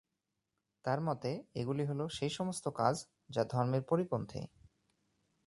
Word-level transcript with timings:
তাঁর 0.85 0.99
মতে, 1.01 1.31
এগুলি 1.55 1.83
হল 1.85 2.01
সেই 2.07 2.29
সমস্ত 2.29 2.65
কাজ 2.75 2.95
যা 3.29 3.43
ধর্মের 3.43 3.83
পরিপন্থী। 3.83 4.41